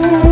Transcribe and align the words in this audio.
Yes. 0.00 0.27